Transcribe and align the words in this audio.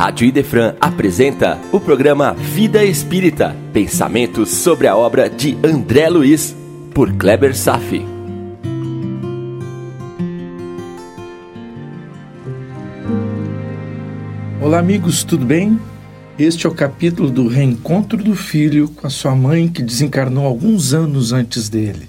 Rádio 0.00 0.26
Idefran 0.26 0.76
apresenta 0.80 1.58
o 1.70 1.78
programa 1.78 2.32
Vida 2.32 2.82
Espírita, 2.82 3.54
pensamentos 3.70 4.48
sobre 4.48 4.86
a 4.86 4.96
obra 4.96 5.28
de 5.28 5.58
André 5.62 6.08
Luiz, 6.08 6.56
por 6.94 7.12
Kleber 7.12 7.54
Safi. 7.54 8.02
Olá 14.58 14.78
amigos, 14.78 15.22
tudo 15.22 15.44
bem? 15.44 15.78
Este 16.38 16.66
é 16.66 16.70
o 16.70 16.74
capítulo 16.74 17.30
do 17.30 17.46
reencontro 17.46 18.16
do 18.16 18.34
filho 18.34 18.88
com 18.88 19.06
a 19.06 19.10
sua 19.10 19.36
mãe 19.36 19.68
que 19.68 19.82
desencarnou 19.82 20.46
alguns 20.46 20.94
anos 20.94 21.30
antes 21.30 21.68
dele. 21.68 22.08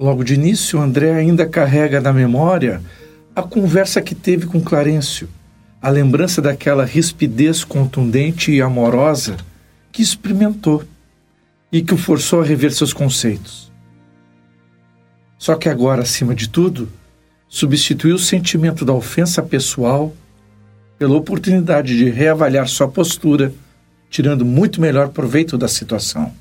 Logo 0.00 0.24
de 0.24 0.34
início, 0.34 0.80
André 0.80 1.14
ainda 1.14 1.46
carrega 1.46 2.00
na 2.00 2.12
memória 2.12 2.82
a 3.36 3.42
conversa 3.42 4.02
que 4.02 4.16
teve 4.16 4.46
com 4.46 4.60
Clarencio 4.60 5.28
a 5.82 5.90
lembrança 5.90 6.40
daquela 6.40 6.84
rispidez 6.84 7.64
contundente 7.64 8.52
e 8.52 8.62
amorosa 8.62 9.36
que 9.90 10.00
experimentou 10.00 10.84
e 11.72 11.82
que 11.82 11.92
o 11.92 11.98
forçou 11.98 12.40
a 12.40 12.44
rever 12.44 12.72
seus 12.72 12.92
conceitos. 12.92 13.72
Só 15.36 15.56
que 15.56 15.68
agora, 15.68 16.02
acima 16.02 16.36
de 16.36 16.48
tudo, 16.48 16.88
substituiu 17.48 18.14
o 18.14 18.18
sentimento 18.18 18.84
da 18.84 18.92
ofensa 18.92 19.42
pessoal 19.42 20.14
pela 20.96 21.16
oportunidade 21.16 21.96
de 21.98 22.08
reavaliar 22.08 22.68
sua 22.68 22.86
postura, 22.86 23.52
tirando 24.08 24.44
muito 24.44 24.80
melhor 24.80 25.08
proveito 25.08 25.58
da 25.58 25.66
situação. 25.66 26.32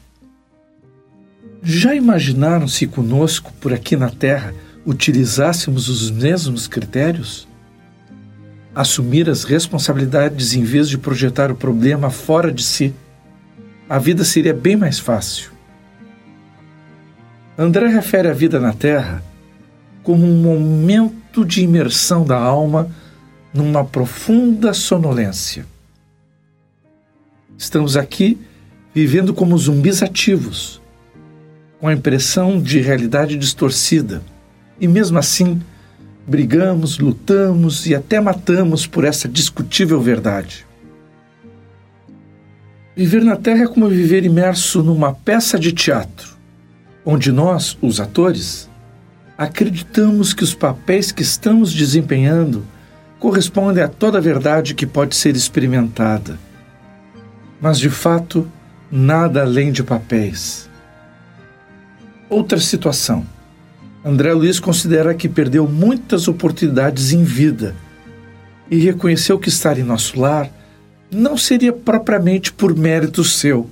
Já 1.64 1.96
imaginaram 1.96 2.68
se 2.68 2.86
conosco, 2.86 3.52
por 3.60 3.74
aqui 3.74 3.96
na 3.96 4.10
Terra, 4.12 4.54
utilizássemos 4.86 5.90
os 5.90 6.12
mesmos 6.12 6.68
critérios? 6.68 7.48
Assumir 8.74 9.30
as 9.30 9.44
responsabilidades 9.44 10.54
em 10.54 10.64
vez 10.64 10.88
de 10.90 10.98
projetar 10.98 11.52
o 11.52 11.56
problema 11.56 12.10
fora 12.10 12.52
de 12.52 12.64
si, 12.64 12.94
a 13.90 14.00
vida 14.00 14.24
seria 14.24 14.54
bem 14.54 14.76
mais 14.76 15.00
fácil. 15.00 15.52
André 17.58 17.88
refere 17.88 18.30
a 18.30 18.34
vida 18.34 18.60
na 18.60 18.74
Terra 18.74 19.24
como 20.04 20.26
um 20.26 20.42
momento 20.42 21.46
de 21.46 21.62
imersão 21.62 22.24
da 22.24 22.38
alma 22.38 22.90
numa 23.54 23.84
profunda 23.84 24.74
sonolência. 24.74 25.66
Estamos 27.58 27.98
aqui 27.98 28.40
vivendo 28.94 29.34
como 29.34 29.58
zumbis 29.58 30.02
ativos, 30.02 30.82
com 31.80 31.88
a 31.88 31.94
impressão 31.94 32.62
de 32.62 32.80
realidade 32.80 33.38
distorcida, 33.38 34.22
e 34.80 34.88
mesmo 34.88 35.20
assim 35.20 35.62
brigamos, 36.28 37.00
lutamos 37.00 37.86
e 37.86 37.96
até 37.96 38.20
matamos 38.20 38.86
por 38.86 39.04
essa 39.04 39.28
discutível 39.28 40.00
verdade. 40.00 40.66
Viver 42.96 43.24
na 43.24 43.36
Terra 43.36 43.64
é 43.64 43.68
como 43.68 43.88
viver 43.88 44.26
imerso 44.26 44.84
numa 44.84 45.14
peça 45.14 45.58
de 45.58 45.72
teatro, 45.72 46.38
onde 47.06 47.32
nós, 47.32 47.78
os 47.82 48.00
atores, 48.00 48.70
acreditamos 49.38 50.34
que 50.34 50.44
os 50.44 50.54
papéis 50.54 51.12
que 51.12 51.24
estamos 51.24 51.74
desempenhando 51.74 52.66
correspondem 53.20 53.84
a 53.84 53.88
toda 53.88 54.18
a 54.18 54.22
verdade 54.22 54.76
que 54.76 54.86
pode 54.86 55.16
ser 55.16 55.36
experimentada. 55.36 56.38
Mas, 57.62 57.80
de 57.80 57.90
fato, 57.90 58.48
nada 58.92 59.42
além 59.42 59.72
de 59.72 59.84
papéis. 59.84 60.70
Outra 62.30 62.60
situação. 62.60 63.26
André 64.04 64.34
Luiz 64.34 64.60
considera 64.60 65.14
que 65.14 65.30
perdeu 65.30 65.68
muitas 65.68 66.28
oportunidades 66.28 67.14
em 67.14 67.24
vida 67.24 67.76
e 68.70 68.78
reconheceu 68.78 69.38
que 69.38 69.50
estar 69.50 69.78
em 69.78 69.84
nosso 69.84 70.20
lar 70.20 70.50
não 71.12 71.38
seria 71.38 71.72
propriamente 71.72 72.52
por 72.52 72.76
mérito 72.76 73.24
seu. 73.24 73.70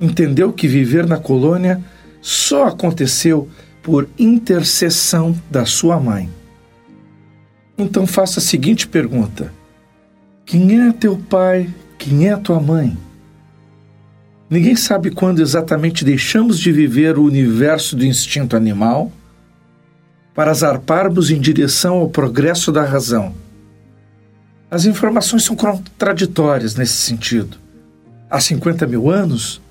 Entendeu 0.00 0.52
que 0.52 0.68
viver 0.68 1.06
na 1.06 1.16
colônia 1.16 1.80
só 2.20 2.66
aconteceu 2.66 3.48
por 3.82 4.08
intercessão 4.18 5.34
da 5.50 5.64
sua 5.64 5.98
mãe. 5.98 6.28
Então 7.78 8.06
faça 8.06 8.38
a 8.38 8.42
seguinte 8.42 8.86
pergunta: 8.86 9.52
Quem 10.44 10.80
é 10.80 10.92
teu 10.92 11.16
pai? 11.16 11.70
Quem 11.96 12.28
é 12.28 12.36
tua 12.36 12.60
mãe? 12.60 12.96
Ninguém 14.48 14.76
sabe 14.76 15.10
quando 15.10 15.40
exatamente 15.40 16.04
deixamos 16.04 16.58
de 16.58 16.70
viver 16.70 17.18
o 17.18 17.24
universo 17.24 17.96
do 17.96 18.04
instinto 18.04 18.56
animal 18.56 19.10
para 20.34 20.52
zarparmos 20.52 21.30
em 21.30 21.40
direção 21.40 21.96
ao 21.96 22.10
progresso 22.10 22.70
da 22.70 22.84
razão. 22.84 23.34
As 24.70 24.84
informações 24.84 25.44
são 25.44 25.56
contraditórias 25.56 26.74
nesse 26.74 26.94
sentido. 26.94 27.56
Há 28.28 28.40
50 28.40 28.86
mil 28.86 29.10
anos? 29.10 29.62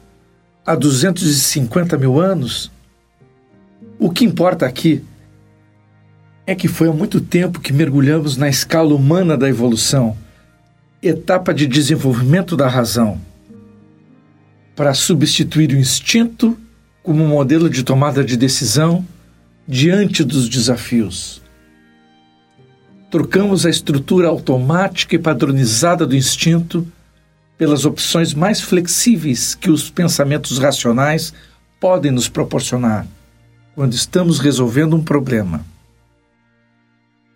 Há 0.66 0.76
250 0.76 1.98
mil 1.98 2.20
anos? 2.20 2.72
O 4.00 4.10
que 4.10 4.26
importa 4.26 4.66
aqui 4.66 5.04
é 6.48 6.56
que 6.56 6.68
foi 6.68 6.88
há 6.88 6.94
muito 6.94 7.22
tempo 7.22 7.60
que 7.60 7.74
mergulhamos 7.74 8.38
na 8.38 8.50
escala 8.50 8.96
humana 8.96 9.38
da 9.38 9.48
evolução, 9.48 10.18
etapa 11.02 11.54
de 11.54 11.68
desenvolvimento 11.68 12.58
da 12.58 12.68
razão 12.68 13.20
para 14.76 14.94
substituir 14.94 15.72
o 15.72 15.78
instinto 15.78 16.58
como 17.02 17.28
modelo 17.28 17.70
de 17.70 17.84
tomada 17.84 18.24
de 18.24 18.38
decisão 18.38 19.06
diante 19.68 20.24
dos 20.24 20.50
desafios. 20.50 21.42
Trocamos 23.12 23.66
a 23.66 23.70
estrutura 23.70 24.28
automática 24.28 25.16
e 25.16 25.20
padronizada 25.20 26.06
do 26.06 26.16
instinto 26.16 26.88
pelas 27.58 27.86
opções 27.86 28.34
mais 28.34 28.60
flexíveis 28.60 29.54
que 29.54 29.70
os 29.70 29.90
pensamentos 29.90 30.58
racionais 30.58 31.34
podem 31.80 32.12
nos 32.12 32.28
proporcionar 32.28 33.06
quando 33.76 33.94
estamos 33.94 34.40
resolvendo 34.40 34.96
um 34.96 35.04
problema. 35.04 35.64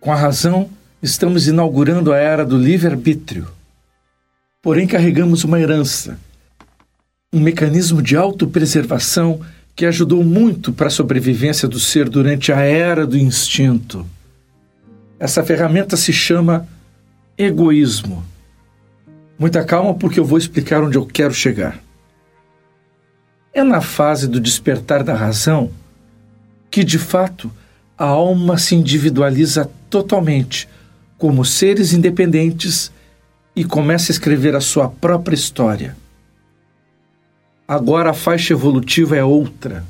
Com 0.00 0.12
a 0.12 0.16
razão, 0.16 0.68
estamos 1.02 1.46
inaugurando 1.46 2.12
a 2.12 2.16
era 2.16 2.44
do 2.44 2.56
livre-arbítrio. 2.56 3.48
Porém, 4.62 4.86
carregamos 4.86 5.44
uma 5.44 5.60
herança 5.60 6.18
um 7.30 7.40
mecanismo 7.40 8.00
de 8.00 8.16
autopreservação 8.16 9.40
que 9.76 9.84
ajudou 9.84 10.24
muito 10.24 10.72
para 10.72 10.86
a 10.86 10.90
sobrevivência 10.90 11.68
do 11.68 11.78
ser 11.78 12.08
durante 12.08 12.50
a 12.50 12.60
era 12.60 13.06
do 13.06 13.18
instinto. 13.18 14.06
Essa 15.20 15.44
ferramenta 15.44 15.94
se 15.94 16.10
chama 16.10 16.66
egoísmo. 17.36 18.24
Muita 19.38 19.62
calma, 19.62 19.92
porque 19.92 20.18
eu 20.18 20.24
vou 20.24 20.38
explicar 20.38 20.82
onde 20.82 20.96
eu 20.96 21.04
quero 21.04 21.34
chegar. 21.34 21.78
É 23.52 23.62
na 23.62 23.82
fase 23.82 24.26
do 24.26 24.40
despertar 24.40 25.04
da 25.04 25.14
razão 25.14 25.70
que, 26.70 26.82
de 26.82 26.98
fato, 26.98 27.52
a 27.96 28.06
alma 28.06 28.56
se 28.56 28.74
individualiza 28.74 29.70
totalmente 29.90 30.66
como 31.18 31.44
seres 31.44 31.92
independentes 31.92 32.90
e 33.54 33.64
começa 33.64 34.10
a 34.10 34.14
escrever 34.14 34.56
a 34.56 34.62
sua 34.62 34.88
própria 34.88 35.34
história. 35.34 35.94
Agora 37.70 38.12
a 38.12 38.14
faixa 38.14 38.54
evolutiva 38.54 39.14
é 39.14 39.22
outra. 39.22 39.84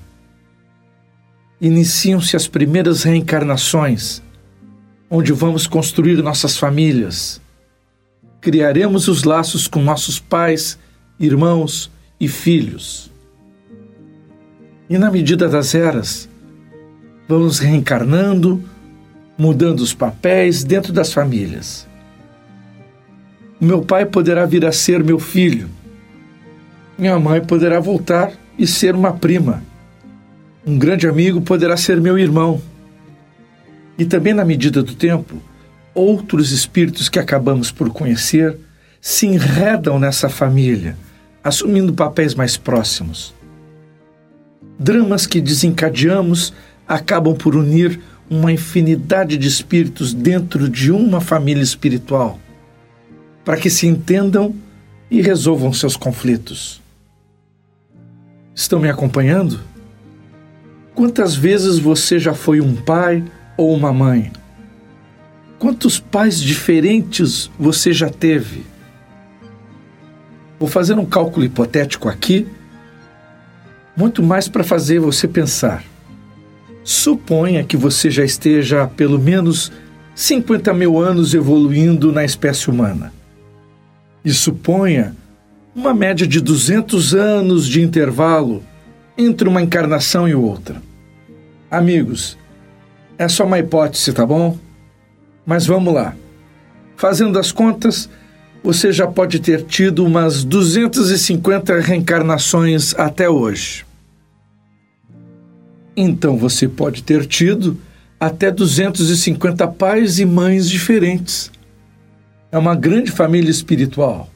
Iniciam-se 1.60 2.34
as 2.34 2.48
primeiras 2.48 3.04
reencarnações, 3.04 4.20
onde 5.08 5.32
vamos 5.32 5.68
construir 5.68 6.20
nossas 6.20 6.56
famílias. 6.56 7.40
Criaremos 8.40 9.06
os 9.06 9.22
laços 9.22 9.68
com 9.68 9.80
nossos 9.80 10.18
pais, 10.18 10.76
irmãos 11.20 11.88
e 12.18 12.26
filhos. 12.26 13.12
E 14.90 14.98
na 14.98 15.08
medida 15.08 15.48
das 15.48 15.72
eras, 15.72 16.28
vamos 17.28 17.60
reencarnando, 17.60 18.60
mudando 19.38 19.78
os 19.78 19.94
papéis 19.94 20.64
dentro 20.64 20.92
das 20.92 21.12
famílias. 21.12 21.86
O 23.60 23.64
meu 23.64 23.82
pai 23.82 24.04
poderá 24.04 24.44
vir 24.46 24.66
a 24.66 24.72
ser 24.72 25.04
meu 25.04 25.20
filho 25.20 25.77
minha 26.98 27.16
mãe 27.16 27.40
poderá 27.40 27.78
voltar 27.78 28.32
e 28.58 28.66
ser 28.66 28.96
uma 28.96 29.12
prima. 29.12 29.62
Um 30.66 30.76
grande 30.76 31.06
amigo 31.06 31.40
poderá 31.40 31.76
ser 31.76 32.00
meu 32.00 32.18
irmão. 32.18 32.60
E 33.96 34.04
também, 34.04 34.34
na 34.34 34.44
medida 34.44 34.82
do 34.82 34.94
tempo, 34.94 35.40
outros 35.94 36.50
espíritos 36.50 37.08
que 37.08 37.20
acabamos 37.20 37.70
por 37.70 37.90
conhecer 37.90 38.58
se 39.00 39.26
enredam 39.26 39.98
nessa 39.98 40.28
família, 40.28 40.96
assumindo 41.42 41.94
papéis 41.94 42.34
mais 42.34 42.56
próximos. 42.56 43.32
Dramas 44.76 45.24
que 45.24 45.40
desencadeamos 45.40 46.52
acabam 46.86 47.34
por 47.34 47.54
unir 47.54 48.00
uma 48.28 48.52
infinidade 48.52 49.36
de 49.36 49.46
espíritos 49.46 50.12
dentro 50.12 50.68
de 50.68 50.90
uma 50.90 51.20
família 51.20 51.62
espiritual, 51.62 52.38
para 53.44 53.56
que 53.56 53.70
se 53.70 53.86
entendam 53.86 54.54
e 55.10 55.22
resolvam 55.22 55.72
seus 55.72 55.96
conflitos. 55.96 56.80
Estão 58.58 58.80
me 58.80 58.90
acompanhando? 58.90 59.60
Quantas 60.92 61.36
vezes 61.36 61.78
você 61.78 62.18
já 62.18 62.34
foi 62.34 62.60
um 62.60 62.74
pai 62.74 63.22
ou 63.56 63.72
uma 63.72 63.92
mãe? 63.92 64.32
Quantos 65.60 66.00
pais 66.00 66.40
diferentes 66.40 67.48
você 67.56 67.92
já 67.92 68.10
teve? 68.10 68.66
Vou 70.58 70.68
fazer 70.68 70.94
um 70.94 71.06
cálculo 71.06 71.46
hipotético 71.46 72.08
aqui, 72.08 72.48
muito 73.96 74.24
mais 74.24 74.48
para 74.48 74.64
fazer 74.64 74.98
você 74.98 75.28
pensar. 75.28 75.84
Suponha 76.82 77.62
que 77.62 77.76
você 77.76 78.10
já 78.10 78.24
esteja 78.24 78.82
há 78.82 78.88
pelo 78.88 79.20
menos 79.20 79.70
50 80.16 80.74
mil 80.74 80.98
anos 80.98 81.32
evoluindo 81.32 82.10
na 82.10 82.24
espécie 82.24 82.68
humana. 82.68 83.12
E 84.24 84.32
suponha 84.32 85.14
uma 85.78 85.94
média 85.94 86.26
de 86.26 86.40
200 86.40 87.14
anos 87.14 87.64
de 87.64 87.80
intervalo 87.80 88.64
entre 89.16 89.48
uma 89.48 89.62
encarnação 89.62 90.28
e 90.28 90.34
outra. 90.34 90.82
Amigos, 91.70 92.36
é 93.16 93.28
só 93.28 93.46
uma 93.46 93.60
hipótese, 93.60 94.12
tá 94.12 94.26
bom? 94.26 94.58
Mas 95.46 95.66
vamos 95.66 95.94
lá. 95.94 96.16
Fazendo 96.96 97.38
as 97.38 97.52
contas, 97.52 98.10
você 98.60 98.92
já 98.92 99.06
pode 99.06 99.38
ter 99.38 99.62
tido 99.62 100.04
umas 100.04 100.42
250 100.42 101.78
reencarnações 101.78 102.92
até 102.98 103.30
hoje. 103.30 103.86
Então 105.96 106.36
você 106.36 106.66
pode 106.66 107.04
ter 107.04 107.24
tido 107.24 107.78
até 108.18 108.50
250 108.50 109.68
pais 109.68 110.18
e 110.18 110.24
mães 110.24 110.68
diferentes. 110.68 111.52
É 112.50 112.58
uma 112.58 112.74
grande 112.74 113.12
família 113.12 113.50
espiritual. 113.50 114.28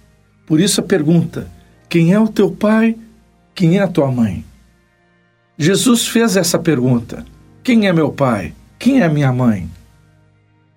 Por 0.47 0.61
isso 0.61 0.81
a 0.81 0.85
pergunta: 0.85 1.49
quem 1.89 2.13
é 2.13 2.19
o 2.19 2.29
teu 2.29 2.51
pai? 2.51 2.97
Quem 3.55 3.79
é 3.79 3.83
a 3.83 3.89
tua 3.89 4.11
mãe? 4.11 4.45
Jesus 5.59 6.09
fez 6.09 6.37
essa 6.37 6.59
pergunta: 6.59 7.25
Quem 7.63 7.87
é 7.87 7.93
meu 7.93 8.11
pai? 8.11 8.55
Quem 8.79 9.01
é 9.01 9.09
minha 9.09 9.33
mãe? 9.33 9.69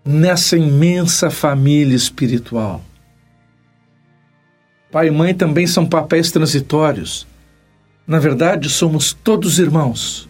Nessa 0.06 0.58
imensa 0.58 1.32
família 1.32 1.96
espiritual. 1.96 2.84
Pai 4.92 5.08
e 5.08 5.12
mãe 5.12 5.34
também 5.34 5.66
são 5.66 5.86
papéis 5.86 6.32
transitórios. 6.32 7.26
Na 8.06 8.20
verdade, 8.20 8.70
somos 8.70 9.14
todos 9.14 9.58
irmãos. 9.58 10.30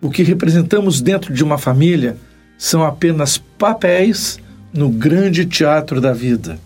O 0.00 0.08
que 0.08 0.22
representamos 0.22 1.00
dentro 1.00 1.34
de 1.34 1.42
uma 1.42 1.58
família 1.58 2.16
são 2.56 2.84
apenas 2.84 3.36
papéis 3.36 4.38
no 4.72 4.88
grande 4.88 5.44
teatro 5.44 6.00
da 6.00 6.12
vida. 6.12 6.58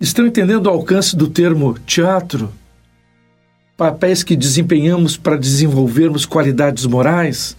Estão 0.00 0.26
entendendo 0.26 0.66
o 0.66 0.70
alcance 0.70 1.14
do 1.14 1.28
termo 1.28 1.78
teatro? 1.80 2.50
papéis 3.80 4.22
que 4.22 4.36
desempenhamos 4.36 5.16
para 5.16 5.38
desenvolvermos 5.38 6.26
qualidades 6.26 6.84
morais? 6.84 7.56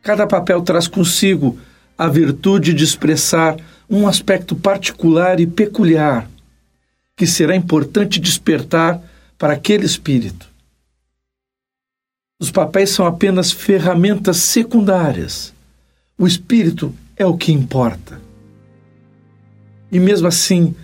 Cada 0.00 0.28
papel 0.28 0.62
traz 0.62 0.86
consigo 0.86 1.58
a 1.98 2.06
virtude 2.06 2.72
de 2.72 2.84
expressar 2.84 3.56
um 3.90 4.06
aspecto 4.06 4.54
particular 4.54 5.40
e 5.40 5.46
peculiar, 5.48 6.30
que 7.16 7.26
será 7.26 7.56
importante 7.56 8.20
despertar 8.20 9.02
para 9.36 9.54
aquele 9.54 9.84
espírito. 9.84 10.48
Os 12.40 12.52
papéis 12.52 12.90
são 12.90 13.04
apenas 13.04 13.50
ferramentas 13.50 14.36
secundárias. 14.36 15.52
O 16.16 16.28
espírito 16.28 16.94
é 17.16 17.26
o 17.26 17.36
que 17.36 17.50
importa. 17.50 18.23
E 19.94 20.00
mesmo 20.00 20.26
assim, 20.26 20.74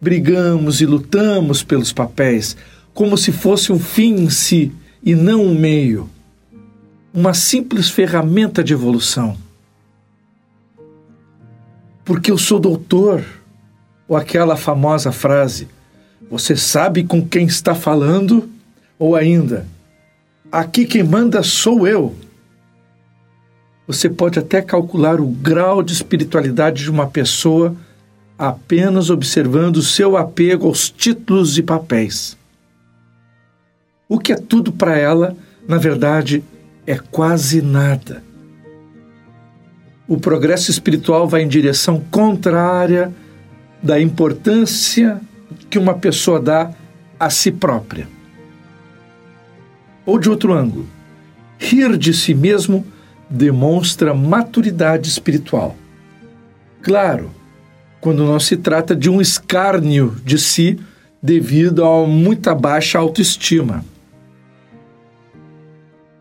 brigamos 0.00 0.80
e 0.80 0.86
lutamos 0.86 1.60
pelos 1.60 1.92
papéis, 1.92 2.56
como 2.94 3.18
se 3.18 3.32
fosse 3.32 3.72
um 3.72 3.80
fim 3.80 4.14
em 4.14 4.30
si 4.30 4.70
e 5.02 5.12
não 5.12 5.44
um 5.44 5.58
meio, 5.58 6.08
uma 7.12 7.34
simples 7.34 7.90
ferramenta 7.90 8.62
de 8.62 8.72
evolução. 8.72 9.36
Porque 12.04 12.30
eu 12.30 12.38
sou 12.38 12.60
doutor, 12.60 13.24
ou 14.06 14.16
aquela 14.16 14.56
famosa 14.56 15.10
frase: 15.10 15.66
Você 16.30 16.54
sabe 16.54 17.02
com 17.02 17.26
quem 17.26 17.46
está 17.46 17.74
falando? 17.74 18.48
Ou 19.00 19.16
ainda, 19.16 19.66
aqui 20.52 20.84
quem 20.84 21.02
manda 21.02 21.42
sou 21.42 21.88
eu. 21.88 22.14
Você 23.88 24.08
pode 24.08 24.38
até 24.38 24.62
calcular 24.62 25.20
o 25.20 25.26
grau 25.26 25.82
de 25.82 25.92
espiritualidade 25.92 26.84
de 26.84 26.90
uma 26.90 27.08
pessoa 27.08 27.76
apenas 28.40 29.10
observando 29.10 29.82
seu 29.82 30.16
apego 30.16 30.66
aos 30.66 30.88
títulos 30.88 31.58
e 31.58 31.62
papéis. 31.62 32.38
O 34.08 34.18
que 34.18 34.32
é 34.32 34.36
tudo 34.36 34.72
para 34.72 34.96
ela, 34.96 35.36
na 35.68 35.76
verdade, 35.76 36.42
é 36.86 36.96
quase 36.96 37.60
nada. 37.60 38.24
O 40.08 40.16
progresso 40.16 40.70
espiritual 40.70 41.28
vai 41.28 41.42
em 41.42 41.48
direção 41.48 42.02
contrária 42.10 43.12
da 43.82 44.00
importância 44.00 45.20
que 45.68 45.78
uma 45.78 45.92
pessoa 45.92 46.40
dá 46.40 46.70
a 47.18 47.28
si 47.28 47.52
própria. 47.52 48.08
Ou 50.06 50.18
de 50.18 50.30
outro 50.30 50.54
ângulo, 50.54 50.88
rir 51.58 51.98
de 51.98 52.14
si 52.14 52.32
mesmo 52.32 52.86
demonstra 53.28 54.14
maturidade 54.14 55.10
espiritual. 55.10 55.76
Claro, 56.80 57.30
quando 58.00 58.24
não 58.24 58.40
se 58.40 58.56
trata 58.56 58.96
de 58.96 59.10
um 59.10 59.20
escárnio 59.20 60.16
de 60.24 60.38
si 60.38 60.78
devido 61.22 61.84
a 61.84 62.06
muita 62.06 62.54
baixa 62.54 62.98
autoestima. 62.98 63.84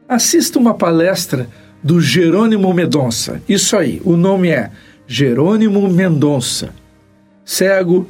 Assista 0.08 0.60
uma 0.60 0.74
palestra 0.74 1.48
do 1.82 2.02
Jerônimo 2.02 2.74
Mendonça. 2.74 3.42
Isso 3.48 3.78
aí, 3.78 4.02
o 4.04 4.18
nome 4.18 4.50
é 4.50 4.72
Jerônimo 5.08 5.88
Mendonça. 5.90 6.72
Cego, 7.46 8.08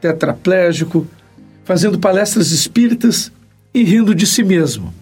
tetraplégico, 0.00 1.06
fazendo 1.64 1.98
palestras 1.98 2.50
espíritas 2.50 3.32
e 3.74 3.82
rindo 3.82 4.14
de 4.14 4.26
si 4.26 4.42
mesmo. 4.42 4.94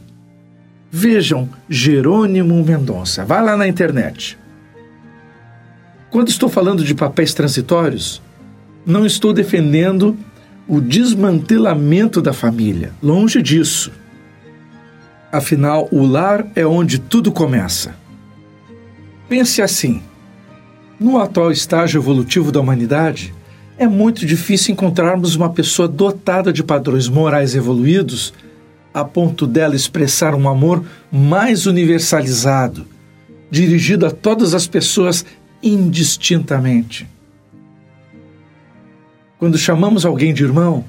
Vejam 0.90 1.48
Jerônimo 1.68 2.64
Mendonça. 2.64 3.24
Vá 3.24 3.40
lá 3.40 3.56
na 3.56 3.68
internet. 3.68 4.38
Quando 6.10 6.28
estou 6.28 6.48
falando 6.48 6.82
de 6.82 6.94
papéis 6.94 7.34
transitórios, 7.34 8.22
não 8.86 9.04
estou 9.04 9.32
defendendo 9.32 10.16
o 10.66 10.80
desmantelamento 10.80 12.22
da 12.22 12.32
família. 12.32 12.92
Longe 13.02 13.42
disso. 13.42 13.92
Afinal, 15.30 15.88
o 15.90 16.06
lar 16.06 16.46
é 16.54 16.66
onde 16.66 16.98
tudo 16.98 17.30
começa. 17.30 17.94
Pense 19.28 19.60
assim: 19.60 20.02
no 20.98 21.18
atual 21.18 21.52
estágio 21.52 22.00
evolutivo 22.00 22.50
da 22.50 22.60
humanidade, 22.60 23.34
é 23.78 23.86
muito 23.86 24.26
difícil 24.26 24.72
encontrarmos 24.72 25.36
uma 25.36 25.50
pessoa 25.50 25.86
dotada 25.86 26.52
de 26.52 26.64
padrões 26.64 27.08
morais 27.08 27.54
evoluídos 27.54 28.32
a 28.92 29.04
ponto 29.04 29.46
dela 29.46 29.76
expressar 29.76 30.34
um 30.34 30.48
amor 30.48 30.84
mais 31.12 31.66
universalizado, 31.66 32.86
dirigido 33.50 34.06
a 34.06 34.10
todas 34.10 34.54
as 34.54 34.66
pessoas 34.66 35.24
indistintamente. 35.62 37.08
Quando 39.38 39.56
chamamos 39.56 40.04
alguém 40.04 40.34
de 40.34 40.42
irmão, 40.42 40.84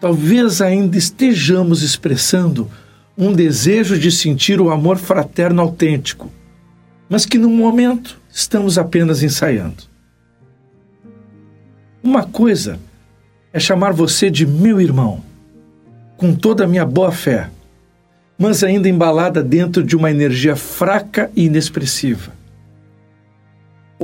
talvez 0.00 0.60
ainda 0.60 0.96
estejamos 0.96 1.82
expressando 1.82 2.70
um 3.16 3.32
desejo 3.32 3.98
de 3.98 4.10
sentir 4.10 4.60
o 4.60 4.70
amor 4.70 4.98
fraterno 4.98 5.62
autêntico, 5.62 6.30
mas 7.08 7.24
que 7.24 7.38
no 7.38 7.48
momento 7.48 8.20
estamos 8.30 8.78
apenas 8.78 9.22
ensaiando. 9.22 9.84
Uma 12.02 12.24
coisa 12.24 12.78
é 13.52 13.58
chamar 13.58 13.92
você 13.92 14.30
de 14.30 14.46
meu 14.46 14.80
irmão, 14.80 15.22
com 16.16 16.34
toda 16.34 16.64
a 16.64 16.66
minha 16.66 16.84
boa 16.84 17.12
fé, 17.12 17.50
mas 18.36 18.64
ainda 18.64 18.88
embalada 18.88 19.42
dentro 19.42 19.82
de 19.82 19.96
uma 19.96 20.10
energia 20.10 20.56
fraca 20.56 21.30
e 21.36 21.44
inexpressiva. 21.44 22.32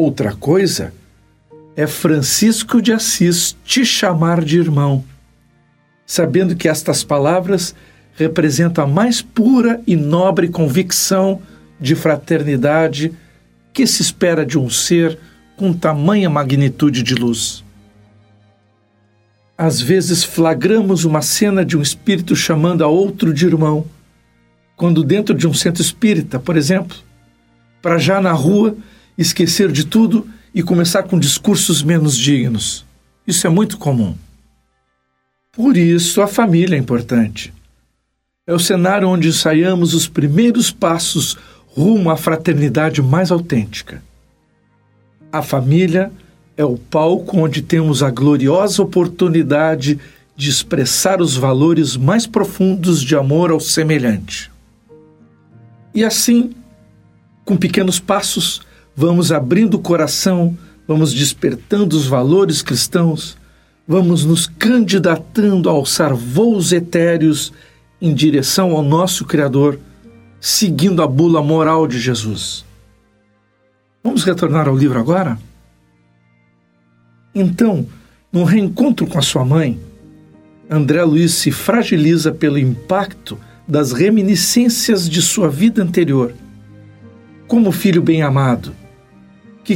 Outra 0.02 0.32
coisa 0.32 0.94
é 1.76 1.86
Francisco 1.86 2.80
de 2.80 2.90
Assis 2.90 3.54
te 3.62 3.84
chamar 3.84 4.42
de 4.42 4.58
irmão, 4.58 5.04
sabendo 6.06 6.56
que 6.56 6.70
estas 6.70 7.04
palavras 7.04 7.74
representa 8.16 8.84
a 8.84 8.86
mais 8.86 9.20
pura 9.20 9.78
e 9.86 9.96
nobre 9.96 10.48
convicção 10.48 11.42
de 11.78 11.94
fraternidade 11.94 13.12
que 13.74 13.86
se 13.86 14.00
espera 14.00 14.46
de 14.46 14.58
um 14.58 14.70
ser 14.70 15.18
com 15.54 15.70
tamanha 15.70 16.30
magnitude 16.30 17.02
de 17.02 17.14
luz. 17.14 17.62
Às 19.56 19.82
vezes 19.82 20.24
flagramos 20.24 21.04
uma 21.04 21.20
cena 21.20 21.62
de 21.62 21.76
um 21.76 21.82
espírito 21.82 22.34
chamando 22.34 22.82
a 22.82 22.86
outro 22.86 23.34
de 23.34 23.44
irmão, 23.44 23.84
quando 24.76 25.04
dentro 25.04 25.34
de 25.34 25.46
um 25.46 25.52
centro 25.52 25.82
espírita, 25.82 26.40
por 26.40 26.56
exemplo, 26.56 26.96
para 27.82 27.98
já 27.98 28.18
na 28.18 28.32
rua 28.32 28.74
esquecer 29.20 29.70
de 29.70 29.84
tudo 29.84 30.26
e 30.54 30.62
começar 30.62 31.04
com 31.04 31.18
discursos 31.18 31.82
menos 31.82 32.16
dignos. 32.16 32.84
Isso 33.26 33.46
é 33.46 33.50
muito 33.50 33.78
comum. 33.78 34.16
Por 35.52 35.76
isso 35.76 36.22
a 36.22 36.26
família 36.26 36.76
é 36.76 36.78
importante 36.78 37.52
é 38.50 38.52
o 38.52 38.58
cenário 38.58 39.08
onde 39.08 39.28
ensaiamos 39.28 39.94
os 39.94 40.08
primeiros 40.08 40.72
passos 40.72 41.38
rumo 41.68 42.10
à 42.10 42.16
fraternidade 42.16 43.00
mais 43.00 43.30
autêntica. 43.30 44.02
A 45.30 45.40
família 45.40 46.10
é 46.56 46.64
o 46.64 46.76
palco 46.76 47.38
onde 47.38 47.62
temos 47.62 48.02
a 48.02 48.10
gloriosa 48.10 48.82
oportunidade 48.82 50.00
de 50.34 50.50
expressar 50.50 51.20
os 51.20 51.36
valores 51.36 51.96
mais 51.96 52.26
profundos 52.26 53.02
de 53.02 53.14
amor 53.14 53.52
ao 53.52 53.60
semelhante. 53.60 54.50
E 55.94 56.02
assim, 56.02 56.50
com 57.44 57.56
pequenos 57.56 58.00
passos, 58.00 58.62
vamos 59.00 59.32
abrindo 59.32 59.78
o 59.78 59.80
coração, 59.80 60.54
vamos 60.86 61.14
despertando 61.14 61.96
os 61.96 62.06
valores 62.06 62.60
cristãos, 62.60 63.34
vamos 63.88 64.26
nos 64.26 64.46
candidatando 64.46 65.70
a 65.70 65.72
alçar 65.72 66.14
voos 66.14 66.70
etéreos 66.70 67.50
em 67.98 68.12
direção 68.12 68.72
ao 68.72 68.82
nosso 68.82 69.24
Criador, 69.24 69.80
seguindo 70.38 71.02
a 71.02 71.06
bula 71.06 71.42
moral 71.42 71.86
de 71.86 71.98
Jesus. 71.98 72.62
Vamos 74.04 74.22
retornar 74.22 74.68
ao 74.68 74.76
livro 74.76 74.98
agora? 74.98 75.38
Então, 77.34 77.86
no 78.30 78.44
reencontro 78.44 79.06
com 79.06 79.18
a 79.18 79.22
sua 79.22 79.46
mãe, 79.46 79.80
André 80.68 81.02
Luiz 81.04 81.32
se 81.32 81.50
fragiliza 81.50 82.32
pelo 82.32 82.58
impacto 82.58 83.38
das 83.66 83.92
reminiscências 83.92 85.08
de 85.08 85.22
sua 85.22 85.48
vida 85.48 85.82
anterior. 85.82 86.34
Como 87.48 87.72
filho 87.72 88.02
bem 88.02 88.20
amado, 88.20 88.74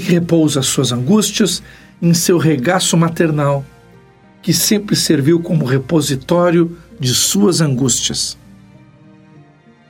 que 0.00 0.10
repousa 0.10 0.60
suas 0.60 0.90
angústias 0.90 1.62
em 2.02 2.12
seu 2.12 2.36
regaço 2.36 2.96
maternal, 2.96 3.64
que 4.42 4.52
sempre 4.52 4.96
serviu 4.96 5.40
como 5.40 5.64
repositório 5.64 6.76
de 6.98 7.14
suas 7.14 7.60
angústias. 7.60 8.36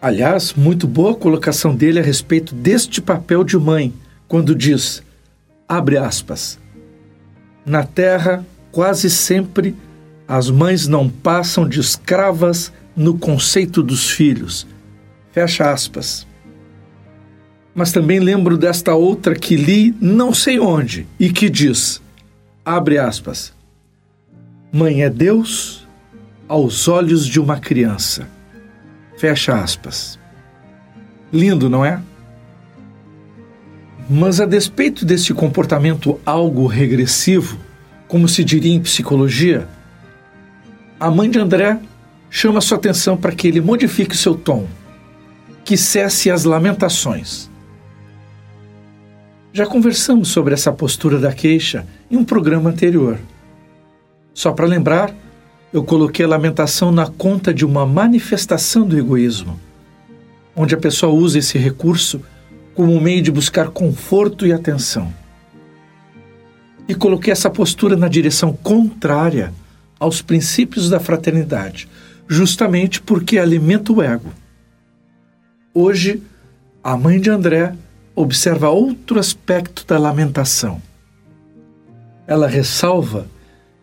Aliás, 0.03 0.53
muito 0.53 0.87
boa 0.87 1.13
a 1.13 1.17
colocação 1.17 1.75
dele 1.75 2.01
a 2.01 2.03
respeito 2.03 2.55
deste 2.55 3.01
papel 3.01 3.43
de 3.43 3.57
mãe 3.57 3.95
quando 4.29 4.55
diz, 4.55 5.03
abre 5.67 5.97
aspas, 5.97 6.59
na 7.65 7.83
terra 7.85 8.45
quase 8.71 9.09
sempre 9.09 9.75
as 10.29 10.51
mães 10.51 10.87
não 10.87 11.09
passam 11.09 11.67
de 11.67 11.81
escravas 11.81 12.71
no 12.95 13.17
conceito 13.17 13.83
dos 13.83 14.11
filhos. 14.11 14.67
Fecha 15.33 15.71
aspas. 15.71 16.27
Mas 17.75 17.91
também 17.93 18.21
lembro 18.21 18.57
desta 18.57 18.95
outra 18.95 19.35
que 19.35 19.57
li 19.57 19.95
não 20.01 20.33
sei 20.33 20.61
onde 20.61 21.07
e 21.19 21.33
que 21.33 21.51
diz, 21.51 22.01
abre 22.65 22.99
aspas, 22.99 23.53
Mãe 24.77 25.03
é 25.03 25.09
Deus 25.09 25.87
aos 26.49 26.89
olhos 26.89 27.27
de 27.27 27.39
uma 27.39 27.61
criança. 27.61 28.29
Fecha 29.17 29.55
aspas. 29.55 30.19
Lindo, 31.33 31.71
não 31.71 31.85
é? 31.85 32.01
Mas 34.11 34.41
a 34.41 34.47
despeito 34.47 35.05
desse 35.05 35.33
comportamento 35.33 36.21
algo 36.27 36.67
regressivo, 36.67 37.57
como 38.09 38.29
se 38.29 38.43
diria 38.43 38.75
em 38.75 38.81
psicologia, 38.81 39.69
a 40.99 41.09
mãe 41.09 41.31
de 41.31 41.39
André 41.39 41.79
chama 42.29 42.61
sua 42.61 42.77
atenção 42.77 43.17
para 43.17 43.31
que 43.33 43.47
ele 43.47 43.61
modifique 43.61 44.17
seu 44.17 44.35
tom, 44.35 44.67
que 45.65 45.77
cesse 45.77 46.33
as 46.33 46.43
lamentações. 46.43 47.49
Já 49.57 49.65
conversamos 49.65 50.31
sobre 50.31 50.53
essa 50.53 50.73
postura 50.73 51.17
da 51.17 51.33
queixa 51.33 51.87
em 52.11 52.17
um 52.17 52.25
programa 52.25 52.71
anterior. 52.71 53.21
Só 54.35 54.51
para 54.51 54.67
lembrar, 54.67 55.15
eu 55.73 55.85
coloquei 55.85 56.27
a 56.27 56.29
lamentação 56.29 56.91
na 56.91 57.07
conta 57.07 57.55
de 57.55 57.65
uma 57.65 57.87
manifestação 57.87 58.85
do 58.85 58.99
egoísmo, 58.99 59.61
onde 60.57 60.75
a 60.75 60.79
pessoa 60.79 61.13
usa 61.13 61.39
esse 61.39 61.57
recurso 61.57 62.21
como 62.75 62.93
um 62.93 63.01
meio 63.01 63.23
de 63.23 63.31
buscar 63.31 63.69
conforto 63.69 64.45
e 64.45 64.53
atenção. 64.53 65.15
E 66.89 66.93
coloquei 66.93 67.33
essa 67.33 67.49
postura 67.49 67.95
na 67.95 68.09
direção 68.09 68.53
contrária 68.53 69.55
aos 70.01 70.21
princípios 70.21 70.91
da 70.91 70.99
fraternidade, 70.99 71.89
justamente 72.27 73.01
porque 73.01 73.39
alimenta 73.39 73.93
o 73.93 74.03
ego. 74.03 74.33
Hoje, 75.73 76.21
a 76.83 76.97
mãe 76.97 77.21
de 77.21 77.31
André 77.31 77.77
observa 78.15 78.71
outro 78.71 79.19
aspecto 79.19 79.85
da 79.87 79.99
lamentação. 79.99 80.81
Ela 82.27 82.47
ressalva 82.47 83.27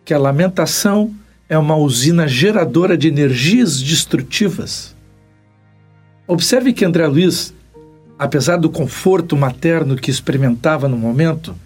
que 0.04 0.14
a 0.14 0.18
lamentação 0.18 1.14
é 1.48 1.56
uma 1.56 1.76
usina 1.76 2.26
geradora 2.26 2.96
de 2.96 3.08
energias 3.08 3.80
destrutivas. 3.80 4.94
Observe 6.26 6.72
que 6.72 6.84
André 6.84 7.06
Luiz 7.06 7.54
apesar 8.22 8.56
do 8.56 8.70
conforto 8.70 9.36
materno 9.36 9.96
que 9.96 10.08
experimentava 10.08 10.86
no 10.86 10.96
momento, 10.96 11.56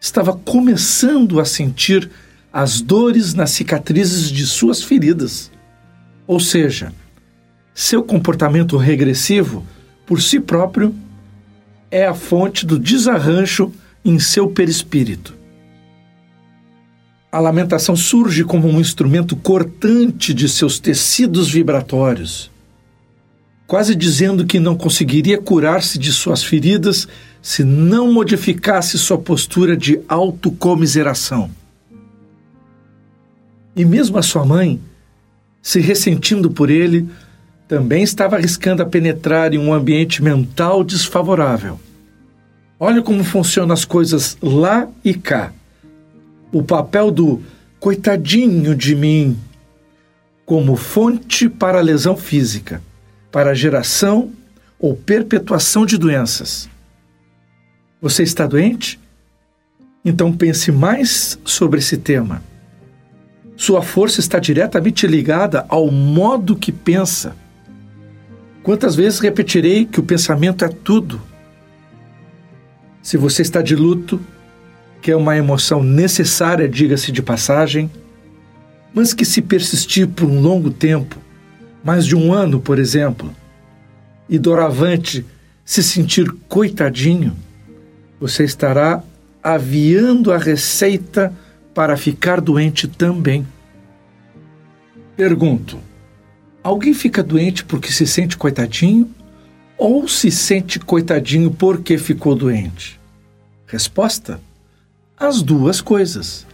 estava 0.00 0.32
começando 0.32 1.38
a 1.38 1.44
sentir 1.44 2.10
as 2.52 2.80
dores 2.80 3.34
nas 3.34 3.52
cicatrizes 3.52 4.32
de 4.32 4.44
suas 4.46 4.82
feridas. 4.82 5.48
Ou 6.26 6.40
seja, 6.40 6.92
seu 7.72 8.02
comportamento 8.02 8.76
regressivo, 8.76 9.64
por 10.04 10.20
si 10.20 10.40
próprio, 10.40 10.92
é 11.90 12.06
a 12.06 12.14
fonte 12.14 12.64
do 12.64 12.78
desarranjo 12.78 13.72
em 14.04 14.18
seu 14.18 14.48
perispírito. 14.48 15.34
A 17.32 17.38
lamentação 17.38 17.94
surge 17.94 18.44
como 18.44 18.68
um 18.68 18.80
instrumento 18.80 19.36
cortante 19.36 20.34
de 20.34 20.48
seus 20.48 20.78
tecidos 20.78 21.50
vibratórios 21.50 22.50
quase 23.70 23.94
dizendo 23.94 24.44
que 24.44 24.58
não 24.58 24.76
conseguiria 24.76 25.40
curar-se 25.40 25.96
de 25.96 26.12
suas 26.12 26.42
feridas 26.42 27.06
se 27.40 27.62
não 27.62 28.12
modificasse 28.12 28.98
sua 28.98 29.16
postura 29.16 29.76
de 29.76 30.00
autocomiseração. 30.08 31.48
E 33.76 33.84
mesmo 33.84 34.18
a 34.18 34.22
sua 34.22 34.44
mãe, 34.44 34.80
se 35.62 35.78
ressentindo 35.78 36.50
por 36.50 36.68
ele, 36.68 37.08
também 37.70 38.02
estava 38.02 38.34
arriscando 38.34 38.82
a 38.82 38.84
penetrar 38.84 39.54
em 39.54 39.58
um 39.58 39.72
ambiente 39.72 40.20
mental 40.24 40.82
desfavorável. 40.82 41.78
Olha 42.80 43.00
como 43.00 43.22
funcionam 43.22 43.72
as 43.72 43.84
coisas 43.84 44.36
lá 44.42 44.88
e 45.04 45.14
cá. 45.14 45.52
O 46.50 46.64
papel 46.64 47.12
do 47.12 47.40
coitadinho 47.78 48.74
de 48.74 48.96
mim 48.96 49.38
como 50.44 50.74
fonte 50.74 51.48
para 51.48 51.78
a 51.78 51.80
lesão 51.80 52.16
física 52.16 52.82
para 53.30 53.50
a 53.50 53.54
geração 53.54 54.32
ou 54.76 54.96
perpetuação 54.96 55.86
de 55.86 55.96
doenças. 55.96 56.68
Você 58.02 58.24
está 58.24 58.48
doente? 58.48 58.98
Então 60.04 60.32
pense 60.32 60.72
mais 60.72 61.38
sobre 61.44 61.78
esse 61.78 61.96
tema. 61.98 62.42
Sua 63.56 63.80
força 63.80 64.18
está 64.18 64.40
diretamente 64.40 65.06
ligada 65.06 65.64
ao 65.68 65.88
modo 65.88 66.56
que 66.56 66.72
pensa. 66.72 67.36
Quantas 68.62 68.94
vezes 68.94 69.20
repetirei 69.20 69.86
que 69.86 70.00
o 70.00 70.02
pensamento 70.02 70.64
é 70.64 70.68
tudo? 70.68 71.20
Se 73.02 73.16
você 73.16 73.42
está 73.42 73.62
de 73.62 73.74
luto, 73.74 74.20
que 75.00 75.10
é 75.10 75.16
uma 75.16 75.36
emoção 75.36 75.82
necessária, 75.82 76.68
diga-se 76.68 77.10
de 77.10 77.22
passagem, 77.22 77.90
mas 78.92 79.14
que 79.14 79.24
se 79.24 79.40
persistir 79.40 80.06
por 80.08 80.28
um 80.28 80.40
longo 80.40 80.70
tempo, 80.70 81.16
mais 81.82 82.04
de 82.04 82.14
um 82.14 82.32
ano, 82.32 82.60
por 82.60 82.78
exemplo, 82.78 83.34
e 84.28 84.38
doravante 84.38 85.24
se 85.64 85.82
sentir 85.82 86.30
coitadinho, 86.48 87.34
você 88.20 88.44
estará 88.44 89.02
aviando 89.42 90.32
a 90.32 90.36
receita 90.36 91.32
para 91.74 91.96
ficar 91.96 92.40
doente 92.40 92.86
também. 92.86 93.46
Pergunto: 95.16 95.78
alguém 96.62 96.94
fica 96.94 97.22
doente 97.22 97.64
porque 97.64 97.92
se 97.92 98.06
sente 98.06 98.36
coitadinho 98.36 99.10
ou 99.76 100.06
se 100.06 100.30
sente 100.30 100.78
coitadinho 100.78 101.50
porque 101.50 101.96
ficou 101.98 102.34
doente? 102.34 103.00
Resposta: 103.66 104.40
as 105.16 105.42
duas 105.42 105.80
coisas. 105.80 106.46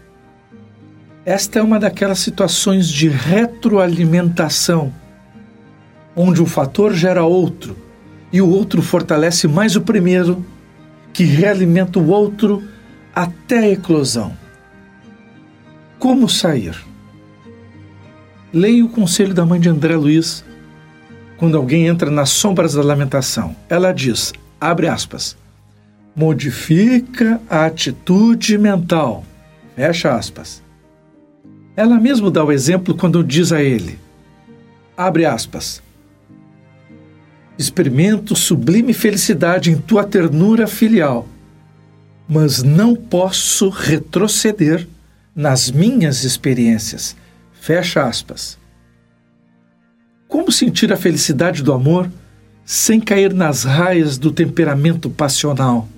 Esta 1.25 1.59
é 1.59 1.63
uma 1.63 1.81
daquelas 1.81 2.21
situações 2.21 2.89
de 2.89 3.09
retroalimentação 3.09 4.93
onde 6.17 6.43
um 6.43 6.47
fator 6.47 6.95
gera 6.95 7.25
outro 7.25 7.77
e 8.33 8.41
o 8.41 8.49
outro 8.49 8.81
fortalece 8.81 9.47
mais 9.47 9.77
o 9.77 9.83
primeiro, 9.83 10.45
que 11.13 11.25
realimenta 11.25 11.99
o 11.99 12.09
outro 12.09 12.65
até 13.15 13.59
a 13.59 13.71
eclosão. 13.71 14.37
Como 15.99 16.29
sair? 16.29 16.77
Leia 18.53 18.85
o 18.85 18.89
conselho 18.89 19.35
da 19.35 19.45
mãe 19.45 19.61
de 19.61 19.69
André 19.69 19.97
Luiz 19.97 20.45
quando 21.37 21.57
alguém 21.57 21.87
entra 21.87 22.11
nas 22.11 22.31
sombras 22.31 22.75
da 22.75 22.83
lamentação. 22.83 23.55
Ela 23.69 23.93
diz, 23.93 24.33
abre 24.61 24.89
aspas, 24.89 25.37
modifica 26.15 27.41
a 27.51 27.67
atitude 27.67 28.57
mental, 28.57 29.25
fecha 29.75 30.15
aspas. 30.15 30.63
Ela 31.77 32.01
mesma 32.01 32.31
dá 32.31 32.43
o 32.43 32.51
exemplo 32.51 32.95
quando 32.95 33.23
diz 33.23 33.53
a 33.53 33.63
ele, 33.63 33.99
abre 34.97 35.27
aspas, 35.27 35.83
Experimento 37.59 38.37
sublime 38.37 38.93
felicidade 38.93 39.71
em 39.71 39.79
tua 39.79 40.05
ternura 40.05 40.67
filial. 40.67 41.27
mas 42.29 42.63
não 42.63 42.95
posso 42.95 43.69
retroceder 43.69 44.87
nas 45.35 45.71
minhas 45.71 46.25
experiências. 46.25 47.17
Fecha 47.67 48.05
aspas. 48.05 48.57
Como 50.29 50.53
sentir 50.53 50.93
a 50.93 50.97
felicidade 50.97 51.65
do 51.65 51.73
amor 51.73 52.09
sem 52.65 53.01
cair 53.01 53.35
nas 53.35 53.65
raias 53.65 54.17
do 54.19 54.31
temperamento 54.31 55.11
passional? 55.11 55.89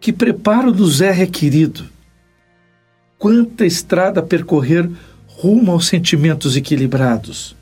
Que 0.00 0.12
preparo 0.12 0.74
nos 0.74 1.00
é 1.00 1.12
requerido? 1.12 1.84
Quanta 3.16 3.64
estrada 3.64 4.20
percorrer 4.20 4.90
rumo 5.28 5.70
aos 5.70 5.86
sentimentos 5.86 6.56
equilibrados? 6.56 7.54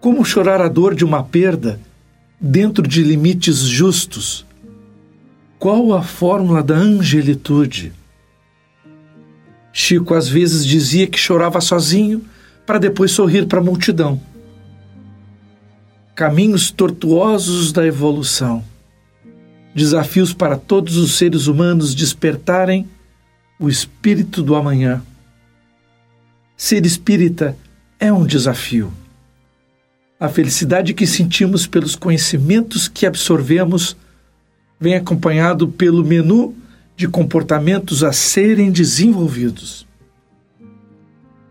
Como 0.00 0.24
chorar 0.24 0.62
a 0.62 0.68
dor 0.68 0.94
de 0.94 1.04
uma 1.04 1.22
perda 1.22 1.78
dentro 2.40 2.88
de 2.88 3.02
limites 3.02 3.58
justos? 3.58 4.46
Qual 5.58 5.92
a 5.92 6.02
fórmula 6.02 6.62
da 6.62 6.76
angelitude? 6.76 7.92
Chico 9.80 10.12
às 10.12 10.28
vezes 10.28 10.66
dizia 10.66 11.06
que 11.06 11.16
chorava 11.16 11.60
sozinho 11.60 12.24
para 12.66 12.80
depois 12.80 13.12
sorrir 13.12 13.46
para 13.46 13.60
a 13.60 13.62
multidão. 13.62 14.20
Caminhos 16.16 16.72
tortuosos 16.72 17.70
da 17.70 17.86
evolução. 17.86 18.64
Desafios 19.72 20.34
para 20.34 20.56
todos 20.56 20.96
os 20.96 21.16
seres 21.16 21.46
humanos 21.46 21.94
despertarem 21.94 22.88
o 23.56 23.68
espírito 23.68 24.42
do 24.42 24.56
amanhã. 24.56 25.00
Ser 26.56 26.84
espírita 26.84 27.56
é 28.00 28.12
um 28.12 28.26
desafio. 28.26 28.92
A 30.18 30.28
felicidade 30.28 30.92
que 30.92 31.06
sentimos 31.06 31.68
pelos 31.68 31.94
conhecimentos 31.94 32.88
que 32.88 33.06
absorvemos 33.06 33.96
vem 34.80 34.96
acompanhado 34.96 35.68
pelo 35.68 36.04
menu 36.04 36.52
de 36.98 37.06
comportamentos 37.06 38.02
a 38.02 38.12
serem 38.12 38.72
desenvolvidos. 38.72 39.86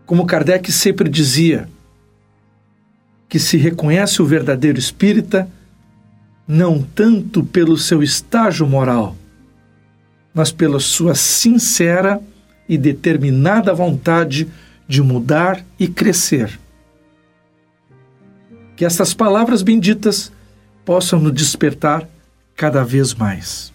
Como 0.04 0.26
Kardec 0.26 0.70
sempre 0.70 1.08
dizia, 1.08 1.66
que 3.30 3.38
se 3.38 3.56
reconhece 3.56 4.20
o 4.20 4.26
verdadeiro 4.26 4.78
espírita 4.78 5.50
não 6.46 6.82
tanto 6.82 7.42
pelo 7.42 7.78
seu 7.78 8.02
estágio 8.02 8.66
moral, 8.66 9.16
mas 10.34 10.52
pela 10.52 10.78
sua 10.78 11.14
sincera 11.14 12.20
e 12.68 12.76
determinada 12.76 13.72
vontade 13.72 14.46
de 14.86 15.02
mudar 15.02 15.64
e 15.78 15.88
crescer. 15.88 16.60
Que 18.76 18.84
essas 18.84 19.14
palavras 19.14 19.62
benditas 19.62 20.30
possam 20.84 21.18
nos 21.18 21.32
despertar 21.32 22.06
cada 22.54 22.84
vez 22.84 23.14
mais. 23.14 23.72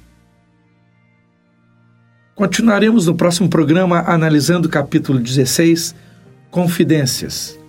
Continuaremos 2.35 3.05
no 3.05 3.13
próximo 3.13 3.47
programa 3.47 4.03
analisando 4.07 4.67
o 4.67 4.71
capítulo 4.71 5.19
16, 5.19 5.93
Confidências. 6.49 7.59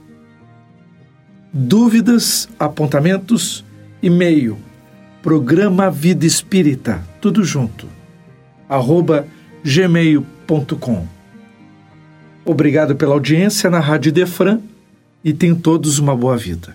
Dúvidas, 1.53 2.49
apontamentos, 2.59 3.63
e-mail, 4.03 4.57
programa 5.23 5.91
Vida 5.91 6.25
Espírita, 6.25 7.07
tudo 7.21 7.45
junto, 7.45 7.87
arroba 8.67 9.27
gmail.com. 9.63 11.07
Obrigado 12.43 12.97
pela 12.97 13.13
audiência 13.13 13.69
na 13.69 13.81
Rádio 13.81 14.13
Defran 14.13 14.61
e 15.23 15.35
tenham 15.35 15.57
todos 15.57 15.99
uma 15.99 16.17
boa 16.17 16.39
vida. 16.39 16.75